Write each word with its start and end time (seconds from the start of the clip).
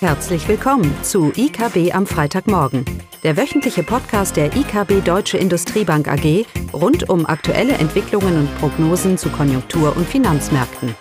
Herzlich 0.00 0.46
willkommen 0.46 0.94
zu 1.02 1.32
IKB 1.34 1.94
am 1.94 2.06
Freitagmorgen, 2.06 2.84
der 3.22 3.38
wöchentliche 3.38 3.82
Podcast 3.82 4.36
der 4.36 4.54
IKB 4.54 5.02
Deutsche 5.02 5.38
Industriebank 5.38 6.06
AG 6.06 6.44
rund 6.74 7.08
um 7.08 7.24
aktuelle 7.24 7.72
Entwicklungen 7.72 8.40
und 8.40 8.58
Prognosen 8.58 9.16
zu 9.16 9.30
Konjunktur- 9.30 9.96
und 9.96 10.06
Finanzmärkten. 10.06 10.94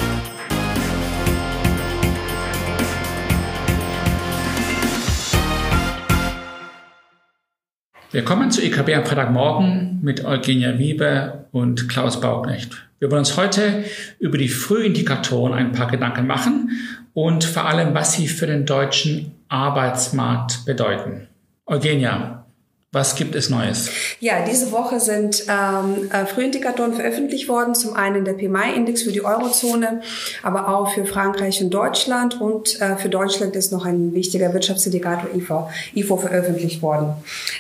Willkommen 8.13 8.49
zu 8.49 8.63
IKB 8.63 8.95
am 8.95 9.03
Freitagmorgen 9.03 9.99
mit 10.03 10.23
Eugenia 10.23 10.79
Wiebe 10.79 11.49
und 11.51 11.89
Klaus 11.89 12.21
Bauknecht. 12.21 12.87
Wir 12.99 13.11
wollen 13.11 13.19
uns 13.19 13.35
heute 13.35 13.83
über 14.19 14.37
die 14.37 14.47
Frühindikatoren 14.47 15.53
ein 15.53 15.73
paar 15.73 15.91
Gedanken 15.91 16.25
machen 16.25 16.69
und 17.15 17.45
vor 17.45 17.65
allem, 17.65 17.95
was 17.95 18.13
sie 18.13 18.27
für 18.27 18.45
den 18.45 18.67
deutschen 18.67 19.31
Arbeitsmarkt 19.47 20.65
bedeuten. 20.65 21.27
Eugenia, 21.65 22.45
was 22.91 23.15
gibt 23.15 23.35
es 23.35 23.49
Neues? 23.49 23.89
Ja, 24.19 24.45
diese 24.45 24.71
Woche 24.71 24.99
sind 24.99 25.45
ähm, 25.49 26.09
äh, 26.11 26.25
Frühindikatoren 26.25 26.93
veröffentlicht 26.93 27.49
worden. 27.49 27.73
Zum 27.73 27.93
einen 27.93 28.23
der 28.23 28.33
PMI-Index 28.33 29.03
für 29.03 29.11
die 29.11 29.23
Eurozone, 29.23 30.01
aber 30.43 30.69
auch 30.69 30.93
für 30.93 31.05
Frankreich 31.05 31.61
und 31.61 31.73
Deutschland. 31.73 32.39
Und 32.39 32.79
äh, 32.81 32.97
für 32.97 33.09
Deutschland 33.09 33.55
ist 33.55 33.71
noch 33.71 33.85
ein 33.85 34.13
wichtiger 34.13 34.53
Wirtschaftsindikator 34.53 35.29
IFO, 35.35 35.69
IFO 35.93 36.17
veröffentlicht 36.17 36.81
worden. 36.81 37.13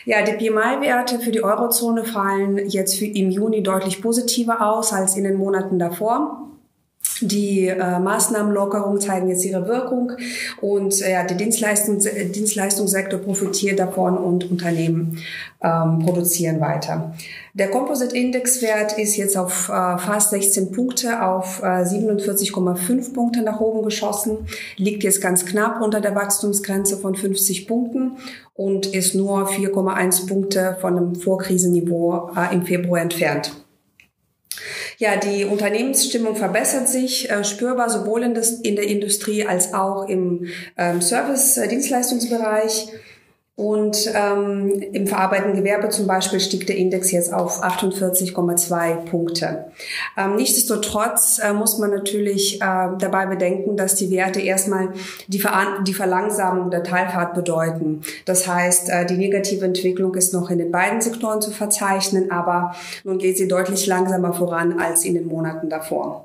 Ja, 0.05 0.21
die 0.21 0.33
PMI-Werte 0.33 1.19
für 1.19 1.31
die 1.31 1.43
Eurozone 1.43 2.05
fallen 2.05 2.69
jetzt 2.69 2.97
für, 2.97 3.05
im 3.05 3.29
Juni 3.29 3.63
deutlich 3.63 4.01
positiver 4.01 4.65
aus 4.65 4.93
als 4.93 5.17
in 5.17 5.23
den 5.23 5.35
Monaten 5.35 5.79
davor. 5.79 6.45
Die 7.21 7.67
äh, 7.67 7.99
Maßnahmenlockerungen 7.99 8.99
zeigen 8.99 9.29
jetzt 9.29 9.45
ihre 9.45 9.67
Wirkung 9.67 10.11
und 10.59 11.01
äh, 11.01 11.25
der 11.25 11.37
Dienstleistung, 11.37 11.99
Dienstleistungssektor 11.99 13.19
profitiert 13.19 13.79
davon 13.79 14.17
und 14.17 14.51
Unternehmen 14.51 15.19
ähm, 15.61 15.99
produzieren 15.99 16.59
weiter. 16.59 17.13
Der 17.53 17.69
Composite-Indexwert 17.69 18.97
ist 18.97 19.15
jetzt 19.15 19.37
auf 19.37 19.69
äh, 19.69 19.97
fast 19.97 20.31
16 20.31 20.73
Punkte, 20.73 21.23
auf 21.23 21.61
äh, 21.63 21.83
47,5 21.83 23.13
Punkte 23.13 23.43
nach 23.43 23.61
oben 23.61 23.83
geschossen, 23.83 24.39
liegt 24.75 25.03
jetzt 25.03 25.21
ganz 25.21 25.45
knapp 25.45 25.81
unter 25.81 26.01
der 26.01 26.15
Wachstumsgrenze 26.15 26.97
von 26.97 27.15
50 27.15 27.65
Punkten 27.65 28.17
und 28.53 28.87
ist 28.87 29.15
nur 29.15 29.47
4,1 29.49 30.27
Punkte 30.27 30.77
von 30.81 30.95
dem 30.95 31.15
Vorkrisenniveau 31.15 32.31
äh, 32.35 32.53
im 32.53 32.63
Februar 32.63 32.99
entfernt. 32.99 33.64
Ja, 34.97 35.17
die 35.17 35.45
Unternehmensstimmung 35.45 36.35
verbessert 36.35 36.87
sich 36.87 37.29
äh, 37.29 37.43
spürbar 37.43 37.89
sowohl 37.89 38.23
in, 38.23 38.33
das, 38.33 38.51
in 38.51 38.75
der 38.75 38.87
Industrie 38.87 39.45
als 39.45 39.73
auch 39.73 40.07
im 40.07 40.47
ähm, 40.77 41.01
Service-Dienstleistungsbereich. 41.01 42.89
Äh, 42.93 42.97
und 43.55 44.11
ähm, 44.13 44.69
im 44.91 45.07
verarbeitenden 45.07 45.55
Gewerbe 45.55 45.87
zum 45.87 46.07
Beispiel 46.07 46.41
stieg 46.41 46.67
der 46.67 46.75
Index 46.75 47.11
jetzt 47.11 47.33
auf 47.33 47.63
48,2 47.63 49.05
Punkte. 49.05 49.67
Ähm, 50.17 50.35
nichtsdestotrotz 50.35 51.39
äh, 51.41 51.53
muss 51.53 51.77
man 51.77 51.91
natürlich 51.91 52.61
äh, 52.61 52.89
dabei 52.99 53.27
bedenken, 53.27 53.77
dass 53.77 53.95
die 53.95 54.11
Werte 54.11 54.41
erstmal 54.41 54.89
die, 55.27 55.39
Ver 55.39 55.83
die 55.87 55.93
Verlangsamung 55.93 56.69
der 56.69 56.83
Teilfahrt 56.83 57.33
bedeuten. 57.33 58.01
Das 58.25 58.45
heißt, 58.45 58.89
äh, 58.89 59.05
die 59.05 59.17
negative 59.17 59.63
Entwicklung 59.63 60.15
ist 60.15 60.33
noch 60.33 60.49
in 60.49 60.57
den 60.57 60.71
beiden 60.71 60.99
Sektoren 60.99 61.41
zu 61.41 61.51
verzeichnen, 61.51 62.31
aber 62.31 62.75
nun 63.05 63.19
geht 63.19 63.37
sie 63.37 63.47
deutlich 63.47 63.87
langsamer 63.87 64.33
voran 64.33 64.79
als 64.81 65.05
in 65.05 65.13
den 65.13 65.27
Monaten 65.27 65.69
davor. 65.69 66.24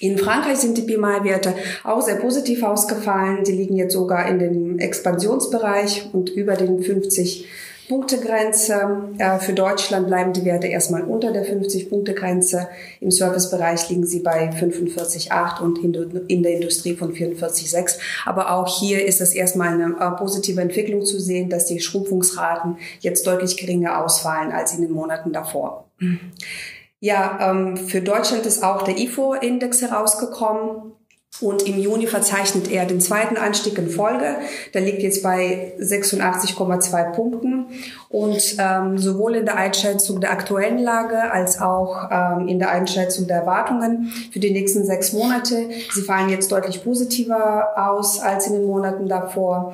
In 0.00 0.16
Frankreich 0.16 0.56
sind 0.56 0.78
die 0.78 0.82
PMI-Werte 0.82 1.54
auch 1.84 2.00
sehr 2.00 2.16
positiv 2.16 2.62
ausgefallen. 2.62 3.44
Die 3.44 3.52
liegen 3.52 3.76
jetzt 3.76 3.92
sogar 3.92 4.26
in 4.28 4.38
dem 4.38 4.78
Expansionsbereich 4.78 6.08
und 6.12 6.30
über 6.30 6.56
den 6.56 6.82
50 6.82 7.46
Punktegrenze. 7.90 9.10
Für 9.40 9.52
Deutschland 9.52 10.06
bleiben 10.06 10.32
die 10.32 10.44
Werte 10.44 10.68
erstmal 10.68 11.02
unter 11.02 11.32
der 11.32 11.44
50-Punkte-Grenze. 11.44 12.68
Im 13.00 13.10
Servicebereich 13.10 13.90
liegen 13.90 14.06
sie 14.06 14.20
bei 14.20 14.50
45,8 14.50 15.60
und 15.60 15.78
in 16.28 16.42
der 16.42 16.54
Industrie 16.54 16.94
von 16.94 17.12
44,6. 17.12 17.98
Aber 18.24 18.52
auch 18.52 18.78
hier 18.78 19.04
ist 19.04 19.20
es 19.20 19.34
erstmal 19.34 19.68
eine 19.68 19.96
äh, 20.00 20.16
positive 20.16 20.60
Entwicklung 20.60 21.04
zu 21.04 21.20
sehen, 21.20 21.50
dass 21.50 21.66
die 21.66 21.80
Schrumpfungsraten 21.80 22.78
jetzt 23.00 23.26
deutlich 23.26 23.56
geringer 23.56 24.02
ausfallen 24.02 24.52
als 24.52 24.72
in 24.72 24.82
den 24.82 24.92
Monaten 24.92 25.32
davor. 25.32 25.84
Ja, 27.00 27.50
ähm, 27.50 27.76
für 27.76 28.02
Deutschland 28.02 28.44
ist 28.44 28.62
auch 28.62 28.82
der 28.82 28.98
IFO-Index 28.98 29.80
herausgekommen. 29.80 30.92
Und 31.40 31.66
im 31.66 31.78
Juni 31.78 32.06
verzeichnet 32.06 32.70
er 32.70 32.84
den 32.84 33.00
zweiten 33.00 33.36
Anstieg 33.38 33.78
in 33.78 33.88
Folge. 33.88 34.36
Der 34.74 34.82
liegt 34.82 35.02
jetzt 35.02 35.22
bei 35.22 35.72
86,2 35.80 37.12
Punkten. 37.12 37.66
Und 38.10 38.56
ähm, 38.58 38.98
sowohl 38.98 39.36
in 39.36 39.46
der 39.46 39.56
Einschätzung 39.56 40.20
der 40.20 40.32
aktuellen 40.32 40.78
Lage 40.78 41.30
als 41.30 41.60
auch 41.60 42.10
ähm, 42.10 42.48
in 42.48 42.58
der 42.58 42.72
Einschätzung 42.72 43.26
der 43.26 43.38
Erwartungen 43.38 44.12
für 44.32 44.40
die 44.40 44.50
nächsten 44.50 44.84
sechs 44.84 45.12
Monate, 45.14 45.70
sie 45.94 46.02
fallen 46.02 46.28
jetzt 46.28 46.52
deutlich 46.52 46.84
positiver 46.84 47.68
aus 47.76 48.20
als 48.20 48.48
in 48.48 48.54
den 48.54 48.66
Monaten 48.66 49.08
davor. 49.08 49.72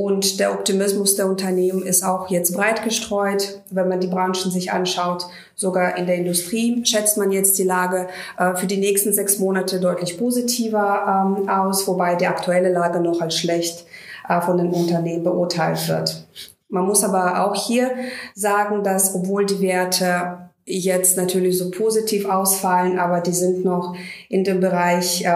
Und 0.00 0.38
der 0.38 0.52
Optimismus 0.52 1.16
der 1.16 1.26
Unternehmen 1.26 1.82
ist 1.82 2.04
auch 2.04 2.30
jetzt 2.30 2.54
breit 2.54 2.84
gestreut. 2.84 3.60
Wenn 3.68 3.88
man 3.88 3.98
die 3.98 4.06
Branchen 4.06 4.52
sich 4.52 4.70
anschaut, 4.70 5.26
sogar 5.56 5.96
in 5.96 6.06
der 6.06 6.14
Industrie 6.14 6.84
schätzt 6.84 7.18
man 7.18 7.32
jetzt 7.32 7.58
die 7.58 7.64
Lage 7.64 8.06
äh, 8.38 8.54
für 8.54 8.68
die 8.68 8.76
nächsten 8.76 9.12
sechs 9.12 9.40
Monate 9.40 9.80
deutlich 9.80 10.16
positiver 10.16 11.34
ähm, 11.36 11.48
aus, 11.48 11.88
wobei 11.88 12.14
die 12.14 12.28
aktuelle 12.28 12.70
Lage 12.70 13.00
noch 13.00 13.20
als 13.20 13.38
schlecht 13.38 13.86
äh, 14.28 14.40
von 14.40 14.56
den 14.56 14.70
Unternehmen 14.70 15.24
beurteilt 15.24 15.88
wird. 15.88 16.28
Man 16.68 16.86
muss 16.86 17.02
aber 17.02 17.44
auch 17.44 17.56
hier 17.56 17.90
sagen, 18.36 18.84
dass 18.84 19.16
obwohl 19.16 19.46
die 19.46 19.60
Werte 19.60 20.47
jetzt 20.68 21.16
natürlich 21.16 21.58
so 21.58 21.70
positiv 21.70 22.26
ausfallen, 22.26 22.98
aber 22.98 23.20
die 23.20 23.32
sind 23.32 23.64
noch 23.64 23.96
in 24.28 24.44
dem 24.44 24.60
Bereich 24.60 25.24
äh, 25.24 25.30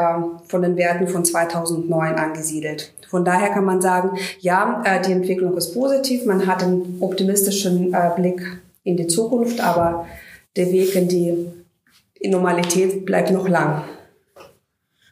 von 0.47 0.62
den 0.62 0.76
Werten 0.76 1.09
von 1.09 1.25
2009 1.25 2.15
angesiedelt. 2.15 2.93
Von 3.09 3.25
daher 3.25 3.50
kann 3.50 3.65
man 3.65 3.82
sagen, 3.82 4.19
ja, 4.41 4.82
äh, 4.84 5.00
die 5.03 5.12
Entwicklung 5.12 5.56
ist 5.56 5.75
positiv, 5.75 6.25
man 6.25 6.47
hat 6.47 6.62
einen 6.62 6.98
optimistischen 7.00 7.93
äh, 7.93 8.10
Blick 8.16 8.41
in 8.84 8.97
die 8.97 9.06
Zukunft, 9.06 9.60
aber 9.60 10.06
der 10.56 10.70
Weg 10.72 10.94
in 10.94 11.09
die 11.09 11.47
Normalität 12.25 13.04
bleibt 13.04 13.31
noch 13.31 13.49
lang. 13.49 13.84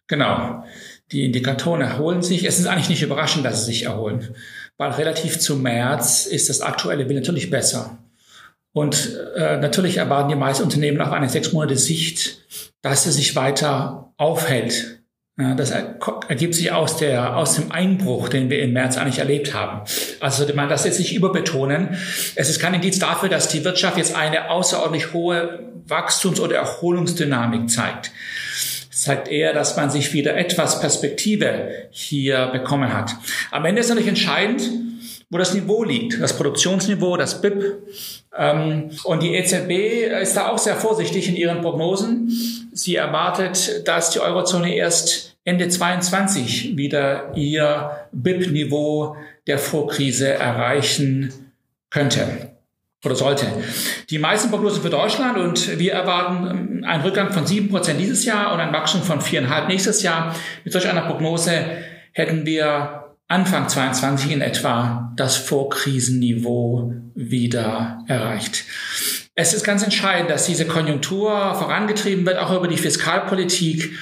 Genau. 0.06 0.64
Die 1.12 1.25
Indikatoren 1.25 1.81
erholen 1.81 2.22
sich. 2.22 2.44
Es 2.44 2.58
ist 2.58 2.66
eigentlich 2.66 2.88
nicht 2.88 3.02
überraschend, 3.02 3.44
dass 3.44 3.60
sie 3.60 3.72
sich 3.72 3.84
erholen, 3.84 4.34
weil 4.76 4.92
relativ 4.92 5.38
zu 5.38 5.56
März 5.56 6.26
ist 6.26 6.48
das 6.48 6.60
aktuelle 6.60 7.04
Bild 7.04 7.20
natürlich 7.20 7.50
besser. 7.50 7.98
Und 8.72 9.19
äh, 9.36 9.56
natürlich 9.56 9.97
erwarten 9.97 10.28
die 10.28 10.36
meisten 10.36 10.62
Unternehmen 10.62 11.00
auf 11.00 11.12
eine 11.12 11.28
sechs 11.28 11.53
Monate 11.53 11.76
Sicht, 11.76 12.38
dass 12.82 13.06
es 13.06 13.16
sich 13.16 13.34
weiter 13.34 14.12
aufhält. 14.16 15.00
Ja, 15.38 15.54
das 15.54 15.70
ergibt 15.70 16.54
sich 16.54 16.70
aus, 16.70 16.98
der, 16.98 17.36
aus 17.36 17.54
dem 17.54 17.72
Einbruch, 17.72 18.28
den 18.28 18.50
wir 18.50 18.60
im 18.62 18.75
März 18.75 18.98
eigentlich 18.98 19.20
erlebt 19.20 19.54
haben. 19.54 19.81
Also 20.20 20.38
sollte 20.38 20.54
man 20.54 20.69
das 20.69 20.84
jetzt 20.84 20.98
nicht 20.98 21.14
überbetonen. 21.14 21.97
Es 22.34 22.50
ist 22.50 22.60
kein 22.60 22.75
Indiz 22.75 22.98
dafür, 22.98 23.31
dass 23.31 23.48
die 23.48 23.64
Wirtschaft 23.64 23.97
jetzt 23.97 24.14
eine 24.14 24.50
außerordentlich 24.50 25.14
hohe 25.14 25.60
Wachstums- 25.87 26.41
oder 26.41 26.56
Erholungsdynamik 26.56 27.70
zeigt. 27.70 28.12
Es 28.91 29.02
zeigt 29.02 29.28
eher, 29.28 29.54
dass 29.54 29.76
man 29.76 29.88
sich 29.88 30.12
wieder 30.12 30.37
etwas 30.37 30.81
Perspektive 30.81 31.88
hier 31.91 32.48
bekommen 32.48 32.92
hat. 32.92 33.16
Am 33.50 33.64
Ende 33.64 33.81
ist 33.81 33.88
natürlich 33.88 34.08
entscheidend, 34.08 34.62
wo 35.30 35.38
das 35.38 35.54
Niveau 35.54 35.84
liegt, 35.84 36.20
das 36.20 36.36
Produktionsniveau, 36.36 37.16
das 37.16 37.41
BIP. 37.41 37.82
Ähm, 38.36 38.91
und 39.04 39.22
die 39.22 39.34
EZB 39.34 40.12
ist 40.20 40.36
da 40.36 40.48
auch 40.48 40.58
sehr 40.58 40.76
vorsichtig 40.76 41.28
in 41.28 41.36
ihren 41.36 41.62
Prognosen. 41.62 42.30
Sie 42.72 42.96
erwartet, 42.96 43.86
dass 43.86 44.10
die 44.10 44.20
Eurozone 44.20 44.74
erst 44.74 45.36
Ende 45.44 45.69
22 45.69 46.76
wieder 46.76 47.32
ihr 47.37 48.08
BIP-Niveau 48.12 49.16
der 49.46 49.58
Vorkrise 49.58 50.34
erreichen 50.34 51.32
könnte 51.90 52.50
oder 53.05 53.14
sollte. 53.14 53.46
Die 54.10 54.19
meisten 54.19 54.50
Prognosen 54.50 54.82
für 54.82 54.90
Deutschland 54.90 55.38
und 55.38 55.78
wir 55.78 55.93
erwarten 55.93 56.84
einen 56.84 57.02
Rückgang 57.02 57.32
von 57.32 57.46
sieben 57.46 57.70
Prozent 57.70 58.00
dieses 58.00 58.25
Jahr 58.25 58.52
und 58.52 58.60
ein 58.60 58.72
Wachstum 58.72 59.02
von 59.02 59.20
viereinhalb 59.20 59.69
nächstes 59.69 60.02
Jahr. 60.02 60.34
Mit 60.64 60.72
solch 60.72 60.88
einer 60.88 61.02
Prognose 61.02 61.64
hätten 62.12 62.44
wir 62.44 63.00
Anfang 63.31 63.69
22 63.69 64.32
in 64.32 64.41
etwa 64.41 65.12
das 65.15 65.37
Vorkrisenniveau 65.37 66.94
wieder 67.15 68.03
erreicht. 68.09 68.65
Es 69.37 69.55
ist 69.55 69.62
ganz 69.62 69.85
entscheidend, 69.85 70.31
dass 70.31 70.47
diese 70.47 70.67
Konjunktur 70.67 71.55
vorangetrieben 71.55 72.27
wird, 72.27 72.38
auch 72.38 72.53
über 72.53 72.67
die 72.67 72.77
Fiskalpolitik. 72.77 73.97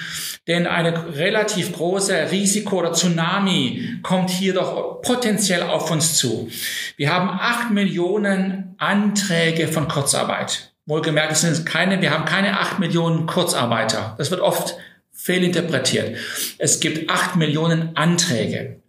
Denn 0.47 0.67
eine 0.67 1.15
relativ 1.15 1.75
große 1.75 2.31
Risiko 2.31 2.79
oder 2.79 2.95
Tsunami 2.95 3.99
kommt 4.03 4.31
hier 4.31 4.55
doch 4.55 5.03
potenziell 5.03 5.63
auf 5.63 5.91
uns 5.91 6.17
zu. 6.17 6.49
Wir 6.97 7.13
haben 7.13 7.29
acht 7.29 7.71
Millionen 7.71 8.77
Anträge 8.79 9.69
von 9.69 9.89
Kurzarbeit. 9.89 10.73
Wohlgemerkt, 10.87 11.33
es 11.33 11.43
sind 11.43 11.67
keine, 11.67 12.01
wir 12.01 12.13
haben 12.13 12.25
keine 12.25 12.59
acht 12.59 12.79
Millionen 12.79 13.27
Kurzarbeiter. 13.27 14.15
Das 14.17 14.31
wird 14.31 14.41
oft 14.41 14.79
fehlinterpretiert. 15.13 16.17
Es 16.57 16.81
gibt 16.81 17.11
acht 17.11 17.37
Millionen 17.37 17.95
Anträge. 17.95 18.81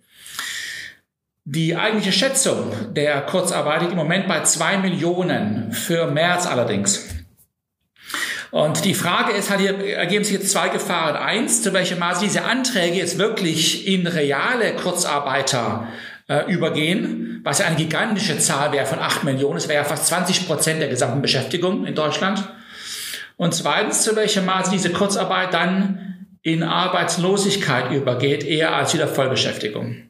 Die 1.52 1.76
eigentliche 1.76 2.12
Schätzung 2.12 2.94
der 2.94 3.22
Kurzarbeit 3.22 3.82
liegt 3.82 3.94
im 3.94 3.98
Moment 3.98 4.28
bei 4.28 4.44
zwei 4.44 4.78
Millionen, 4.78 5.72
für 5.72 6.06
März 6.06 6.46
allerdings. 6.46 7.08
Und 8.52 8.86
die 8.86 8.94
Frage 8.94 9.32
ist 9.32 9.50
halt, 9.50 9.60
hier 9.60 9.98
ergeben 9.98 10.24
sich 10.24 10.34
jetzt 10.34 10.52
zwei 10.52 10.70
Gefahren. 10.70 11.16
Eins, 11.16 11.64
zu 11.64 11.74
welchem 11.74 11.98
Maße 11.98 12.24
diese 12.24 12.44
Anträge 12.44 12.98
jetzt 12.98 13.18
wirklich 13.18 13.88
in 13.88 14.06
reale 14.06 14.76
Kurzarbeiter 14.76 15.88
äh, 16.28 16.52
übergehen, 16.54 17.42
was 17.44 17.58
ja 17.58 17.66
eine 17.66 17.78
gigantische 17.78 18.38
Zahl 18.38 18.72
wäre 18.72 18.86
von 18.86 19.00
acht 19.00 19.24
Millionen. 19.24 19.58
Es 19.58 19.68
wäre 19.68 19.82
ja 19.82 19.90
fast 19.90 20.06
20 20.06 20.46
Prozent 20.46 20.82
der 20.82 20.90
gesamten 20.90 21.24
Beschäftigung 21.24 21.88
in 21.88 21.96
Deutschland. 21.96 22.48
Und 23.38 23.56
zweitens, 23.56 24.04
zu 24.04 24.16
welchem 24.16 24.46
Maße 24.46 24.70
diese 24.70 24.92
Kurzarbeit 24.92 25.52
dann 25.52 26.28
in 26.44 26.62
Arbeitslosigkeit 26.62 27.92
übergeht, 27.92 28.44
eher 28.44 28.76
als 28.76 28.94
wieder 28.94 29.08
Vollbeschäftigung. 29.08 30.09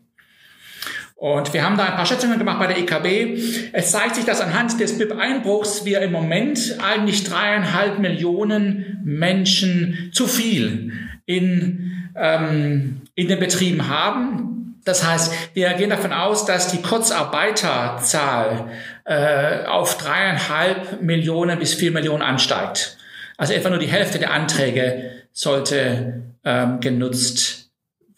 Und 1.19 1.53
wir 1.53 1.65
haben 1.65 1.75
da 1.75 1.83
ein 1.83 1.95
paar 1.95 2.05
Schätzungen 2.05 2.39
gemacht 2.39 2.59
bei 2.59 2.67
der 2.67 2.77
EKB. 2.77 3.41
Es 3.73 3.91
zeigt 3.91 4.15
sich, 4.15 4.23
dass 4.23 4.39
anhand 4.39 4.79
des 4.79 4.97
BIP-Einbruchs 4.97 5.83
wir 5.83 5.99
im 5.99 6.13
Moment 6.13 6.77
eigentlich 6.81 7.25
dreieinhalb 7.25 7.99
Millionen 7.99 9.01
Menschen 9.03 10.11
zu 10.13 10.27
viel 10.27 10.93
in, 11.25 12.09
ähm, 12.15 13.01
in 13.15 13.27
den 13.27 13.37
Betrieben 13.37 13.89
haben. 13.89 14.79
Das 14.85 15.05
heißt, 15.05 15.33
wir 15.55 15.73
gehen 15.73 15.89
davon 15.89 16.13
aus, 16.13 16.45
dass 16.45 16.71
die 16.71 16.81
Kurzarbeiterzahl 16.81 18.71
äh, 19.03 19.65
auf 19.65 19.97
dreieinhalb 19.97 21.01
Millionen 21.01 21.59
bis 21.59 21.73
vier 21.73 21.91
Millionen 21.91 22.21
ansteigt. 22.21 22.97
Also 23.35 23.53
etwa 23.53 23.69
nur 23.69 23.79
die 23.79 23.87
Hälfte 23.87 24.19
der 24.19 24.31
Anträge 24.31 25.11
sollte 25.33 26.23
ähm, 26.45 26.79
genutzt 26.79 27.68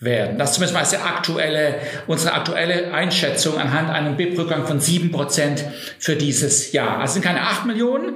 werden. 0.01 0.37
Das 0.37 0.49
ist 0.49 0.55
zumindest 0.55 0.73
mal 0.73 0.99
der 0.99 1.05
aktuelle, 1.05 1.75
unsere 2.07 2.33
aktuelle 2.33 2.93
Einschätzung 2.93 3.57
anhand 3.57 3.89
einem 3.89 4.17
BIP-Rückgang 4.17 4.65
von 4.65 4.79
sieben 4.79 5.11
Prozent 5.11 5.63
für 5.99 6.15
dieses 6.15 6.71
Jahr. 6.71 6.99
Also 6.99 7.13
sind 7.13 7.23
keine 7.23 7.41
acht 7.41 7.65
Millionen, 7.65 8.15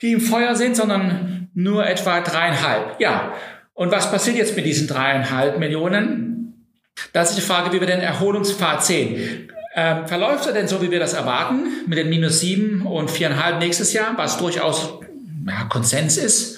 die 0.00 0.12
im 0.12 0.20
Feuer 0.20 0.54
sind, 0.54 0.76
sondern 0.76 1.48
nur 1.54 1.86
etwa 1.86 2.20
dreieinhalb. 2.20 3.00
Ja. 3.00 3.34
Und 3.74 3.90
was 3.90 4.10
passiert 4.10 4.36
jetzt 4.36 4.56
mit 4.56 4.64
diesen 4.64 4.86
dreieinhalb 4.86 5.58
Millionen? 5.58 6.68
Das 7.12 7.30
ist 7.30 7.36
die 7.36 7.42
Frage, 7.42 7.72
wie 7.72 7.80
wir 7.80 7.86
den 7.86 8.00
Erholungspfad 8.00 8.84
sehen. 8.84 9.50
Ähm, 9.74 10.06
verläuft 10.06 10.46
er 10.46 10.52
denn 10.52 10.68
so, 10.68 10.80
wie 10.82 10.90
wir 10.90 10.98
das 10.98 11.14
erwarten, 11.14 11.66
mit 11.86 11.98
den 11.98 12.08
minus 12.08 12.40
sieben 12.40 12.86
und 12.86 13.10
viereinhalb 13.10 13.58
nächstes 13.58 13.92
Jahr, 13.92 14.14
was 14.16 14.38
durchaus 14.38 15.00
ja, 15.46 15.64
Konsens 15.68 16.16
ist? 16.16 16.57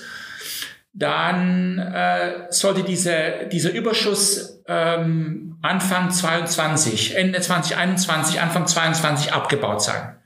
Dann 1.00 1.78
äh, 1.78 2.46
sollte 2.50 2.84
diese, 2.84 3.48
dieser 3.50 3.72
Überschuss 3.72 4.62
ähm, 4.68 5.56
Anfang 5.62 6.10
22, 6.10 7.16
Ende 7.16 7.40
2021, 7.40 8.40
Anfang 8.40 8.66
22 8.66 9.32
abgebaut 9.32 9.82
sein. 9.82 10.16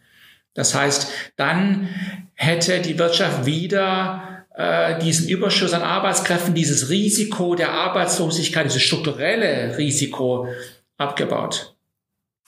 Das 0.54 0.74
heißt, 0.74 1.10
dann 1.36 1.88
hätte 2.34 2.80
die 2.80 2.98
Wirtschaft 2.98 3.46
wieder 3.46 4.44
äh, 4.56 4.98
diesen 4.98 5.28
Überschuss 5.28 5.72
an 5.74 5.82
Arbeitskräften, 5.82 6.54
dieses 6.54 6.90
Risiko 6.90 7.54
der 7.54 7.70
Arbeitslosigkeit, 7.70 8.66
dieses 8.66 8.82
strukturelle 8.82 9.78
Risiko 9.78 10.48
abgebaut. 10.96 11.76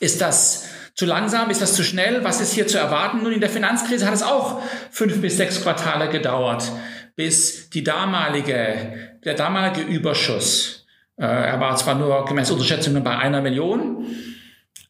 Ist 0.01 0.21
das 0.21 0.69
zu 0.95 1.07
langsam? 1.07 1.49
Ist 1.51 1.63
das 1.63 1.75
zu 1.75 1.85
schnell? 1.85 2.25
Was 2.25 2.41
ist 2.41 2.55
hier 2.55 2.67
zu 2.67 2.79
erwarten? 2.79 3.23
Nun, 3.23 3.33
in 3.33 3.41
der 3.41 3.51
Finanzkrise 3.51 4.07
hat 4.07 4.15
es 4.15 4.23
auch 4.23 4.63
fünf 4.91 5.21
bis 5.21 5.37
sechs 5.37 5.63
Quartale 5.63 6.09
gedauert 6.09 6.73
bis 7.17 7.71
die 7.71 7.83
damalige, 7.83 9.17
der 9.25 9.35
damalige 9.35 9.81
Überschuss, 9.81 10.87
äh, 11.19 11.25
er 11.25 11.59
war 11.59 11.75
zwar 11.77 11.95
nur 11.95 12.25
gemäß 12.27 12.51
Unterschätzungen 12.51 13.03
bei 13.03 13.17
einer 13.17 13.41
Million, 13.41 14.07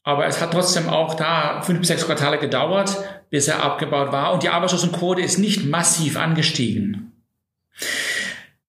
aber 0.02 0.26
es 0.26 0.40
hat 0.40 0.52
trotzdem 0.52 0.88
auch 0.88 1.14
da 1.14 1.62
fünf 1.62 1.80
bis 1.80 1.88
sechs 1.88 2.04
Quartale 2.04 2.38
gedauert, 2.38 2.96
bis 3.30 3.48
er 3.48 3.62
abgebaut 3.62 4.12
war 4.12 4.32
und 4.32 4.42
die 4.42 4.48
Arbeitslosenquote 4.48 5.22
ist 5.22 5.38
nicht 5.38 5.64
massiv 5.64 6.16
angestiegen. 6.16 7.12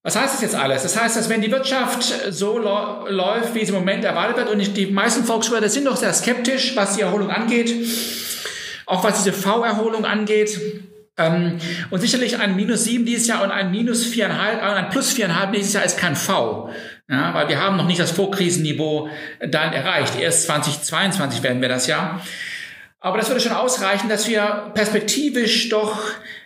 Was 0.03 0.15
heißt 0.15 0.35
das 0.35 0.41
jetzt 0.41 0.55
alles? 0.55 0.83
Das 0.83 0.99
heißt, 0.99 1.17
dass 1.17 1.27
wenn 1.27 1.41
die 1.41 1.51
Wirtschaft 1.51 2.01
so 2.29 2.57
läuft, 2.57 3.55
wie 3.55 3.61
es 3.61 3.69
im 3.69 3.75
Moment 3.75 4.05
erwartet 4.05 4.37
wird, 4.37 4.49
und 4.49 4.77
die 4.77 4.85
meisten 4.85 5.25
Volkswirte 5.25 5.67
sind 5.67 5.85
doch 5.85 5.97
sehr 5.97 6.13
skeptisch, 6.13 6.77
was 6.77 6.95
die 6.95 7.01
Erholung 7.01 7.29
angeht, 7.29 7.73
auch 8.85 9.03
was 9.03 9.21
diese 9.21 9.33
V-Erholung 9.33 10.05
angeht, 10.05 10.57
ähm, 11.17 11.57
und 11.89 11.99
sicherlich 11.99 12.39
ein 12.39 12.55
Minus 12.55 12.83
sieben 12.83 13.05
dieses 13.05 13.27
Jahr 13.27 13.43
und 13.43 13.51
ein 13.51 13.71
Minus 13.71 14.05
viereinhalb, 14.05 14.61
äh, 14.61 14.65
ein 14.65 14.89
Plus 14.89 15.13
viereinhalb 15.13 15.51
nächstes 15.51 15.73
Jahr 15.73 15.83
ist 15.83 15.97
kein 15.97 16.15
V. 16.15 16.69
Ja, 17.09 17.33
weil 17.33 17.47
wir 17.47 17.61
haben 17.61 17.77
noch 17.77 17.87
nicht 17.87 17.99
das 17.99 18.11
Vorkrisenniveau 18.11 19.09
dann 19.39 19.73
erreicht. 19.73 20.19
Erst 20.19 20.45
2022 20.45 21.41
werden 21.41 21.61
wir 21.61 21.69
das 21.69 21.87
ja. 21.87 22.21
Aber 22.99 23.17
das 23.17 23.29
würde 23.29 23.39
schon 23.41 23.53
ausreichen, 23.53 24.09
dass 24.09 24.27
wir 24.27 24.71
perspektivisch 24.73 25.69
doch 25.69 26.01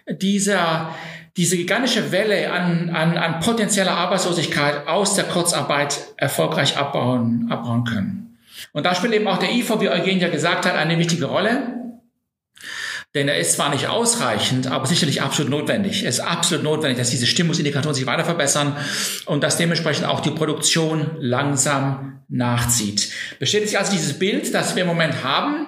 dieser, 0.07 0.93
diese 1.35 1.57
gigantische 1.57 2.11
Welle 2.11 2.51
an, 2.51 2.91
an, 2.91 3.17
an 3.17 3.39
potenzieller 3.39 3.93
Arbeitslosigkeit 3.93 4.87
aus 4.87 5.15
der 5.15 5.25
Kurzarbeit 5.25 5.97
erfolgreich 6.17 6.77
abbauen, 6.77 7.47
abbauen 7.49 7.83
können. 7.83 8.37
Und 8.73 8.85
da 8.85 8.93
spielt 8.93 9.13
eben 9.13 9.27
auch 9.27 9.39
der 9.39 9.51
IFO, 9.51 9.81
wie 9.81 9.89
Eugen 9.89 10.19
ja 10.19 10.29
gesagt 10.29 10.65
hat, 10.65 10.75
eine 10.75 10.99
wichtige 10.99 11.25
Rolle. 11.25 11.80
Denn 13.13 13.27
er 13.27 13.37
ist 13.37 13.53
zwar 13.53 13.69
nicht 13.69 13.87
ausreichend, 13.87 14.67
aber 14.67 14.85
sicherlich 14.85 15.21
absolut 15.21 15.51
notwendig. 15.51 16.03
Es 16.03 16.19
ist 16.19 16.19
absolut 16.21 16.63
notwendig, 16.63 16.97
dass 16.97 17.09
diese 17.09 17.27
Stimmungsindikatoren 17.27 17.93
sich 17.93 18.05
weiter 18.05 18.23
verbessern 18.23 18.77
und 19.25 19.43
dass 19.43 19.57
dementsprechend 19.57 20.05
auch 20.05 20.21
die 20.21 20.31
Produktion 20.31 21.17
langsam 21.19 22.23
nachzieht. 22.29 23.11
Besteht 23.39 23.67
sich 23.67 23.77
also 23.77 23.91
dieses 23.91 24.17
Bild, 24.17 24.53
das 24.53 24.75
wir 24.75 24.83
im 24.83 24.87
Moment 24.87 25.25
haben, 25.25 25.67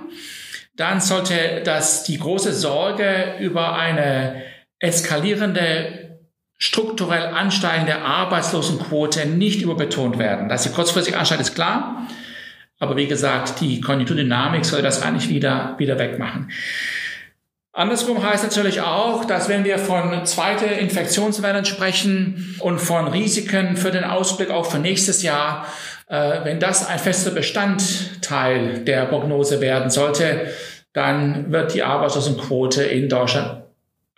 dann 0.77 1.01
sollte 1.01 1.61
das 1.65 2.03
die 2.05 2.17
große 2.17 2.53
Sorge 2.53 3.35
über 3.39 3.75
eine 3.75 4.41
eskalierende 4.79 6.03
strukturell 6.57 7.27
ansteigende 7.27 7.97
Arbeitslosenquote 8.03 9.25
nicht 9.27 9.61
überbetont 9.61 10.17
werden. 10.17 10.47
Dass 10.47 10.63
sie 10.63 10.69
kurzfristig 10.69 11.17
ansteigt, 11.17 11.41
ist 11.41 11.55
klar. 11.55 12.07
Aber 12.79 12.95
wie 12.95 13.07
gesagt, 13.07 13.59
die 13.59 13.81
Konjunkturdynamik 13.81 14.63
soll 14.63 14.81
das 14.81 15.01
eigentlich 15.01 15.29
wieder, 15.29 15.75
wieder 15.77 15.99
wegmachen. 15.99 16.51
Andersrum 17.75 18.23
heißt 18.23 18.43
natürlich 18.43 18.81
auch, 18.81 19.25
dass 19.25 19.49
wenn 19.49 19.63
wir 19.63 19.79
von 19.79 20.27
zweite 20.27 20.65
Infektionswellen 20.65 21.65
sprechen 21.65 22.55
und 22.59 22.79
von 22.79 23.07
Risiken 23.07 23.77
für 23.77 23.89
den 23.89 24.03
Ausblick 24.03 24.51
auch 24.51 24.67
für 24.67 24.77
nächstes 24.77 25.23
Jahr, 25.23 25.65
äh, 26.07 26.43
wenn 26.43 26.59
das 26.59 26.87
ein 26.87 26.99
fester 26.99 27.31
Bestandteil 27.31 28.83
der 28.83 29.05
Prognose 29.05 29.59
werden 29.59 29.89
sollte, 29.89 30.53
dann 30.93 31.51
wird 31.51 31.73
die 31.73 31.81
Arbeitslosenquote 31.81 32.83
in 32.83 33.09
Deutschland 33.09 33.63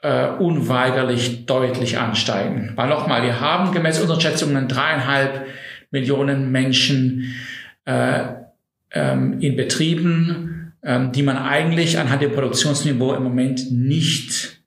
äh, 0.02 0.28
unweigerlich 0.28 1.46
deutlich 1.46 1.98
ansteigen. 1.98 2.74
Weil 2.76 2.90
nochmal, 2.90 3.24
wir 3.24 3.40
haben 3.40 3.72
gemäß 3.72 4.02
unseren 4.02 4.20
Schätzungen 4.20 4.68
dreieinhalb 4.68 5.46
Millionen 5.92 6.52
Menschen 6.52 7.34
äh, 7.86 8.20
ähm, 8.92 9.40
in 9.40 9.56
Betrieben, 9.56 10.55
die 10.86 11.24
man 11.24 11.38
eigentlich 11.38 11.98
anhand 11.98 12.22
dem 12.22 12.34
Produktionsniveau 12.34 13.15
im 13.15 13.24
Moment 13.24 13.72
nicht 13.72 14.60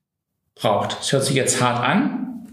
braucht. 0.57 0.99
Das 0.99 1.13
hört 1.13 1.25
sich 1.25 1.37
jetzt 1.37 1.63
hart 1.63 1.83
an, 1.83 2.49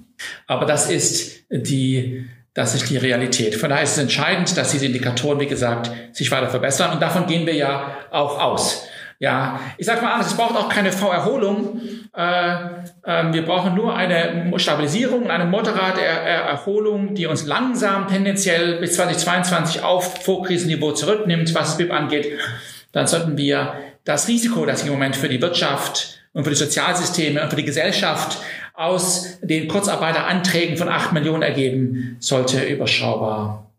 aber 0.45 0.65
das 0.65 0.89
ist 0.89 1.45
die, 1.50 2.27
das 2.53 2.75
ist 2.75 2.89
die 2.89 2.98
Realität. 2.98 3.55
Von 3.55 3.69
daher 3.69 3.84
ist 3.84 3.93
es 3.93 3.98
entscheidend, 3.98 4.55
dass 4.55 4.72
diese 4.72 4.86
Indikatoren, 4.86 5.39
wie 5.39 5.48
gesagt, 5.48 5.91
sich 6.12 6.29
weiter 6.31 6.50
verbessern 6.50 6.91
und 6.91 7.01
davon 7.01 7.25
gehen 7.25 7.45
wir 7.45 7.55
ja 7.55 7.98
auch 8.12 8.39
aus. 8.39 8.88
Ja, 9.17 9.60
ich 9.77 9.86
sage 9.86 10.01
mal 10.01 10.12
anders, 10.12 10.27
es 10.27 10.38
braucht 10.38 10.57
auch 10.57 10.67
keine 10.67 10.91
V-Erholung. 10.91 11.81
Äh, 12.15 12.55
äh, 13.03 13.34
wir 13.34 13.45
brauchen 13.45 13.74
nur 13.74 13.95
eine 13.95 14.51
Stabilisierung, 14.57 15.31
eine 15.31 15.45
moderate 15.45 16.01
er 16.01 16.22
er 16.22 16.41
Erholung, 16.41 17.15
die 17.15 17.25
uns 17.25 17.45
langsam 17.45 18.10
tendenziell 18.10 18.79
bis 18.79 18.95
2022 18.95 19.84
auf 19.84 20.24
Vorkrisenniveau 20.24 20.91
zurücknimmt, 20.91 21.55
was 21.55 21.77
BIP 21.77 21.91
angeht 21.91 22.27
dann 22.96 23.08
sollten 23.08 23.38
wir 23.38 23.74
das 24.06 24.30
Risiko, 24.30 24.66
das 24.66 24.80
sich 24.80 24.88
im 24.88 24.94
Moment 24.94 25.18
für 25.18 25.28
die 25.28 25.42
Wirtschaft 25.42 26.22
und 26.32 26.46
für 26.46 26.50
die 26.50 26.56
Sozialsysteme 26.56 27.44
und 27.44 27.50
für 27.50 27.58
die 27.58 27.66
Gesellschaft 27.66 28.38
aus 28.74 29.38
den 29.42 29.68
Kurzarbeiteranträgen 29.68 30.78
von 30.78 30.88
acht 30.88 31.12
Millionen 31.12 31.44
ergeben, 31.44 32.16
sollte 32.22 32.64
überschaubar 32.64 33.70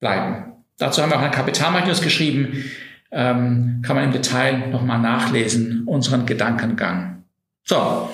bleiben. 0.00 0.54
Dazu 0.78 1.02
haben 1.02 1.10
wir 1.10 1.16
auch 1.16 1.22
eine 1.22 1.30
Kapitalmarkt 1.30 2.02
geschrieben, 2.02 2.64
ähm, 3.12 3.82
kann 3.84 3.96
man 3.96 4.06
im 4.06 4.12
Detail 4.12 4.70
nochmal 4.70 4.98
nachlesen, 4.98 5.82
unseren 5.84 6.24
Gedankengang. 6.24 7.22
So. 7.64 8.08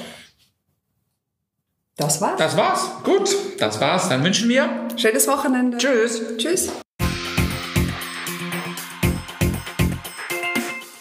Das 1.96 2.20
war's. 2.20 2.38
Das 2.38 2.56
war's. 2.56 2.90
Gut, 3.04 3.30
das 3.60 3.80
war's. 3.80 4.08
Dann 4.08 4.24
wünschen 4.24 4.48
wir 4.48 4.68
schönes 4.96 5.28
Wochenende. 5.28 5.78
Tschüss. 5.78 6.20
Tschüss. 6.38 6.72